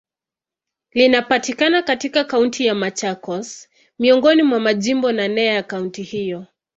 Linapatikana 0.91 1.81
katika 1.83 2.23
Kaunti 2.23 2.65
ya 2.65 2.75
Machakos, 2.75 3.67
miongoni 3.99 4.43
mwa 4.43 4.59
majimbo 4.59 5.11
naneya 5.11 5.63
kaunti 5.63 6.03
hiyo. 6.03 6.45